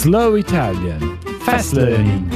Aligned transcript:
Slow 0.00 0.36
Italian 0.36 1.18
Fast 1.40 1.74
Learning 1.74 2.32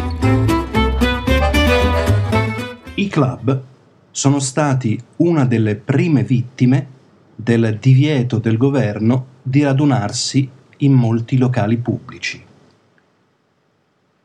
I 2.96 3.08
club 3.08 3.62
sono 4.10 4.38
stati 4.38 5.00
una 5.16 5.46
delle 5.46 5.74
prime 5.74 6.24
vittime 6.24 6.86
del 7.34 7.78
divieto 7.80 8.36
del 8.36 8.58
governo 8.58 9.26
di 9.40 9.62
radunarsi 9.62 10.46
in 10.76 10.92
molti 10.92 11.38
locali 11.38 11.78
pubblici. 11.78 12.44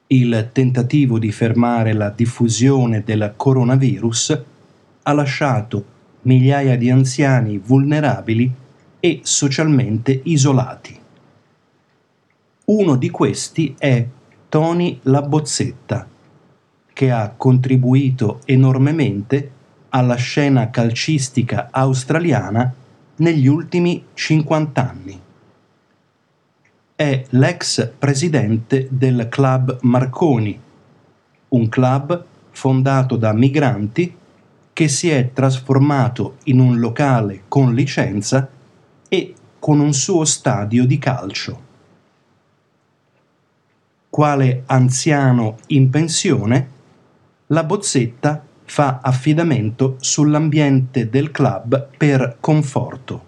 Il 0.07 0.49
tentativo 0.51 1.17
di 1.17 1.31
fermare 1.31 1.93
la 1.93 2.09
diffusione 2.09 3.03
del 3.05 3.35
coronavirus 3.37 4.43
ha 5.03 5.13
lasciato 5.13 5.85
migliaia 6.23 6.75
di 6.75 6.89
anziani 6.89 7.57
vulnerabili 7.57 8.51
e 8.99 9.21
socialmente 9.23 10.19
isolati. 10.25 10.98
Uno 12.71 12.97
di 12.97 13.09
questi 13.09 13.73
è 13.79 14.05
Tony 14.47 14.99
Labozzetta, 15.01 16.07
che 16.93 17.09
ha 17.09 17.33
contribuito 17.35 18.41
enormemente 18.45 19.51
alla 19.89 20.13
scena 20.13 20.69
calcistica 20.69 21.69
australiana 21.71 22.71
negli 23.15 23.47
ultimi 23.47 24.05
50 24.13 24.87
anni. 24.87 25.19
È 26.93 27.25
l'ex 27.29 27.91
presidente 27.97 28.87
del 28.91 29.25
club 29.29 29.79
Marconi, 29.81 30.61
un 31.47 31.69
club 31.69 32.23
fondato 32.51 33.15
da 33.15 33.33
migranti 33.33 34.15
che 34.71 34.87
si 34.87 35.09
è 35.09 35.31
trasformato 35.33 36.35
in 36.43 36.59
un 36.59 36.77
locale 36.77 37.45
con 37.47 37.73
licenza 37.73 38.47
e 39.07 39.33
con 39.57 39.79
un 39.79 39.91
suo 39.91 40.23
stadio 40.23 40.85
di 40.85 40.99
calcio. 40.99 41.68
Quale 44.19 44.63
anziano 44.65 45.55
in 45.67 45.89
pensione, 45.89 46.69
la 47.47 47.63
Bozzetta 47.63 48.43
fa 48.65 48.99
affidamento 49.01 49.95
sull'ambiente 50.01 51.09
del 51.09 51.31
club 51.31 51.87
per 51.95 52.35
conforto. 52.41 53.23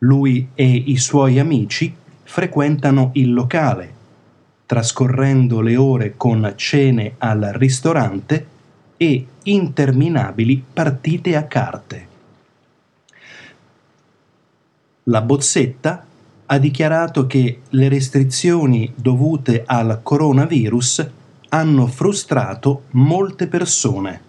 Lui 0.00 0.50
e 0.54 0.70
i 0.70 0.98
suoi 0.98 1.38
amici 1.38 1.96
frequentano 2.22 3.12
il 3.14 3.32
locale, 3.32 3.94
trascorrendo 4.66 5.62
le 5.62 5.76
ore 5.78 6.18
con 6.18 6.52
cene 6.56 7.14
al 7.16 7.40
ristorante 7.54 8.46
e 8.98 9.26
interminabili 9.44 10.62
partite 10.70 11.34
a 11.34 11.44
carte. 11.44 12.08
La 15.04 15.22
Bozzetta 15.22 16.04
ha 16.52 16.58
dichiarato 16.58 17.26
che 17.28 17.60
le 17.68 17.88
restrizioni 17.88 18.92
dovute 18.96 19.62
al 19.64 20.00
coronavirus 20.02 21.08
hanno 21.50 21.86
frustrato 21.86 22.82
molte 22.90 23.46
persone. 23.46 24.20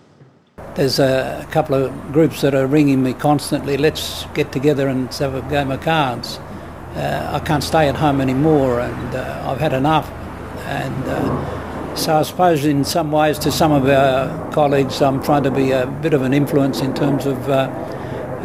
There's 0.75 1.00
a 1.00 1.45
couple 1.50 1.75
of 1.75 1.91
groups 2.12 2.41
that 2.41 2.53
are 2.53 2.68
ringing 2.68 3.01
me 3.01 3.16
constantly. 3.16 3.75
Let's 3.75 4.28
get 4.34 4.51
together 4.51 4.88
and 4.88 5.12
have 5.18 5.35
a 5.35 5.41
game 5.50 5.72
of 5.72 5.84
cards. 5.84 6.40
Uh, 6.95 7.31
I 7.34 7.40
can't 7.40 7.63
stay 7.63 7.90
at 7.90 7.95
home 7.95 8.22
anymore, 8.22 8.81
and 8.81 9.16
uh, 9.16 9.50
I've 9.50 9.59
had 9.59 9.74
enough. 9.74 10.07
And 10.68 11.03
uh, 11.07 11.95
so 11.95 12.19
I 12.19 12.24
suppose, 12.24 12.66
in 12.66 12.84
some 12.84 13.12
ways, 13.12 13.40
to 13.40 13.51
some 13.51 13.72
of 13.72 13.90
our 13.90 14.51
colleagues, 14.51 15.01
I'm 15.01 15.22
trying 15.24 15.44
to 15.44 15.51
be 15.51 15.72
a 15.72 15.88
bit 15.88 16.13
of 16.13 16.22
an 16.22 16.34
influence 16.34 16.81
in 16.81 16.94
terms 16.94 17.25
of 17.25 17.50
uh, 17.50 17.68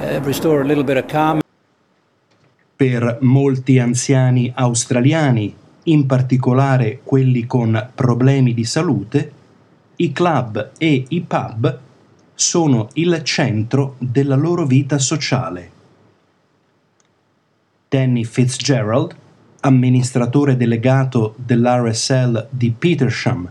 uh, 0.00 0.20
restore 0.24 0.62
a 0.62 0.64
little 0.64 0.84
bit 0.84 0.96
of 0.96 1.08
calm. 1.08 1.42
Per 2.76 3.18
molti 3.22 3.78
anziani 3.78 4.52
australiani, 4.54 5.54
in 5.84 6.04
particolare 6.04 7.00
quelli 7.02 7.46
con 7.46 7.90
problemi 7.94 8.52
di 8.52 8.64
salute, 8.64 9.32
i 9.96 10.12
club 10.12 10.72
e 10.76 11.06
i 11.08 11.22
pub 11.22 11.78
sono 12.34 12.90
il 12.94 13.22
centro 13.22 13.94
della 13.98 14.36
loro 14.36 14.66
vita 14.66 14.98
sociale. 14.98 15.70
Danny 17.88 18.24
Fitzgerald, 18.24 19.16
amministratore 19.60 20.58
delegato 20.58 21.34
dell'RSL 21.38 22.48
di 22.50 22.74
Petersham 22.78 23.50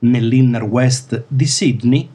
nell'Inner 0.00 0.64
West 0.64 1.26
di 1.28 1.46
Sydney, 1.46 2.08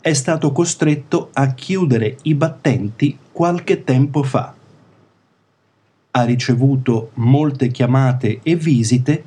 è 0.00 0.12
stato 0.12 0.50
costretto 0.50 1.28
a 1.34 1.54
chiudere 1.54 2.16
i 2.22 2.34
battenti 2.34 3.16
qualche 3.30 3.84
tempo 3.84 4.24
fa. 4.24 4.54
Ha 6.12 6.24
ricevuto 6.24 7.10
molte 7.14 7.68
chiamate 7.68 8.40
e 8.42 8.56
visite 8.56 9.24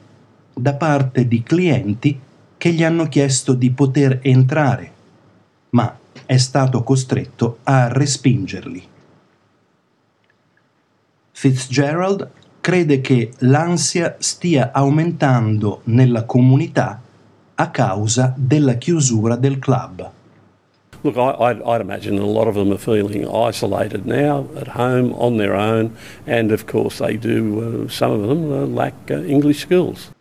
da 0.54 0.74
parte 0.74 1.28
di 1.28 1.42
clienti 1.42 2.20
che 2.58 2.72
gli 2.72 2.84
hanno 2.84 3.08
chiesto 3.08 3.54
di 3.54 3.72
poter 3.72 4.20
entrare, 4.22 4.92
ma 5.72 5.98
è 6.26 6.38
stato 6.38 6.84
costretto 6.84 7.60
a 7.64 7.88
respingerli. 7.88 8.88
Fitzgerald 11.32 12.30
crede 12.62 13.02
che 13.02 13.34
l'ansia 13.40 14.16
stia 14.20 14.72
aumentando 14.72 15.82
nella 15.86 16.24
comunità 16.24 17.02
a 17.56 17.70
causa 17.70 18.34
della 18.38 18.76
chiusura 18.76 19.36
del 19.36 19.60
club. 19.60 20.12
Look, 21.04 21.18
I, 21.18 21.60
I'd 21.66 21.82
imagine 21.82 22.18
a 22.18 22.26
lot 22.26 22.48
of 22.48 22.56
them 22.56 22.72
are 22.72 22.78
feeling 22.78 23.28
isolated 23.28 24.06
now, 24.06 24.48
at 24.56 24.70
home, 24.70 25.14
on 25.16 25.36
their 25.36 25.54
own, 25.54 25.98
and 26.26 26.50
of 26.52 26.66
course 26.66 27.00
they 27.00 27.18
do, 27.18 27.86
uh, 27.86 27.90
some 27.90 28.12
of 28.14 28.28
them 28.30 28.50
uh, 28.50 28.66
lack 28.66 28.94
uh, 29.12 29.16
English 29.26 29.60
skills. 29.60 30.12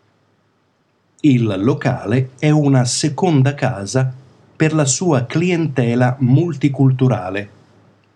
Il 1.20 1.54
locale 1.58 2.30
è 2.40 2.50
una 2.50 2.84
seconda 2.84 3.54
casa 3.54 4.12
per 4.56 4.74
la 4.74 4.84
sua 4.84 5.24
clientela 5.24 6.16
multiculturale, 6.18 7.48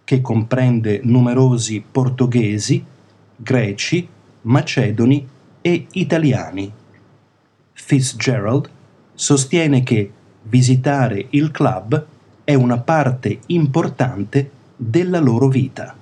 che 0.02 0.20
comprende 0.20 1.00
numerosi 1.04 1.84
portoghesi, 1.88 2.84
greci, 3.36 4.08
macedoni 4.42 5.28
e 5.60 5.86
italiani. 5.92 6.72
Fitzgerald 7.72 8.68
sostiene 9.14 9.84
che 9.84 10.10
visitare 10.42 11.26
il 11.30 11.52
club 11.52 12.06
è 12.46 12.54
una 12.54 12.78
parte 12.78 13.40
importante 13.46 14.50
della 14.76 15.18
loro 15.18 15.48
vita. 15.48 15.96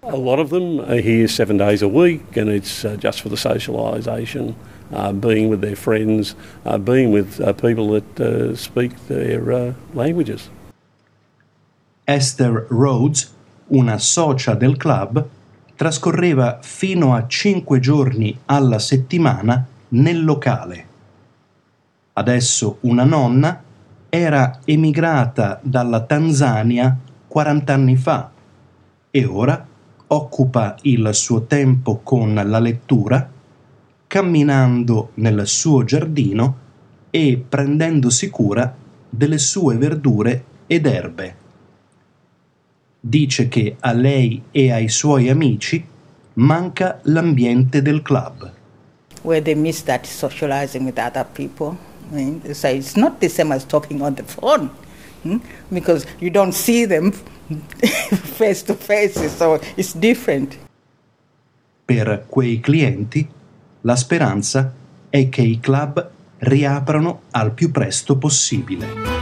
A 0.00 0.16
lot 0.16 0.38
of 0.38 0.48
them 0.48 0.80
are 0.80 1.02
here 1.02 1.28
seven 1.28 1.58
days 1.58 1.82
a 1.82 1.86
week, 1.86 2.34
and 2.38 2.48
it's 2.48 2.82
uh, 2.82 2.96
just 2.98 3.20
for 3.20 3.28
the 3.28 3.36
socialisation, 3.36 4.54
uh, 4.90 5.12
being 5.12 5.50
with 5.50 5.60
their 5.60 5.76
friends, 5.76 6.34
uh, 6.64 6.78
being 6.78 7.12
with 7.12 7.38
uh, 7.40 7.52
people 7.52 8.00
that 8.00 8.18
uh, 8.18 8.56
speak 8.56 8.92
their 9.06 9.52
uh, 9.52 9.74
languages. 9.92 10.48
Esther 12.04 12.66
Rhodes, 12.70 13.30
una 13.68 13.98
socia 13.98 14.54
del 14.54 14.78
club, 14.78 15.22
trascorreva 15.76 16.60
fino 16.62 17.14
a 17.14 17.26
cinque 17.28 17.80
giorni 17.80 18.36
alla 18.46 18.78
settimana 18.78 19.66
nel 19.88 20.24
locale. 20.24 20.86
Adesso 22.14 22.78
una 22.80 23.04
nonna 23.04 23.62
era 24.14 24.60
emigrata 24.66 25.58
dalla 25.62 26.02
Tanzania 26.02 26.94
40 27.26 27.72
anni 27.72 27.96
fa 27.96 28.30
e 29.10 29.24
ora 29.24 29.66
occupa 30.08 30.76
il 30.82 31.08
suo 31.14 31.44
tempo 31.44 32.00
con 32.02 32.34
la 32.34 32.58
lettura, 32.58 33.26
camminando 34.06 35.12
nel 35.14 35.46
suo 35.46 35.84
giardino 35.84 36.56
e 37.08 37.42
prendendosi 37.48 38.28
cura 38.28 38.76
delle 39.08 39.38
sue 39.38 39.78
verdure 39.78 40.44
ed 40.66 40.84
erbe. 40.84 41.36
Dice 43.00 43.48
che 43.48 43.76
a 43.80 43.92
lei 43.92 44.42
e 44.50 44.72
ai 44.72 44.90
suoi 44.90 45.30
amici 45.30 45.82
manca 46.34 47.00
l'ambiente 47.04 47.80
del 47.80 48.02
club. 48.02 48.52
Where 49.22 49.40
they 49.40 49.54
miss 49.54 49.82
that 49.84 50.04
socializing 50.04 50.84
with 50.84 50.98
other 50.98 51.24
people. 51.24 51.91
So 52.52 52.68
it's 52.68 52.94
not 52.96 53.20
the 53.20 53.28
same 53.28 53.52
as 53.52 53.64
talking 53.64 54.02
on 54.02 54.14
the 54.14 54.22
phone 54.22 54.70
hmm? 55.22 55.38
because 55.72 56.06
you 56.20 56.30
don't 56.30 56.52
see 56.52 56.84
them 56.84 57.12
face 58.36 58.62
to 58.64 58.74
face, 58.74 59.14
so 59.36 59.58
it's 59.76 59.94
different. 59.94 60.58
Per 61.84 62.24
quei 62.28 62.60
clienti 62.60 63.26
la 63.82 63.96
speranza 63.96 64.72
è 65.08 65.28
che 65.28 65.42
i 65.42 65.58
club 65.60 66.10
riaprano 66.38 67.22
al 67.30 67.52
più 67.52 67.70
presto 67.70 68.16
possibile. 68.16 69.21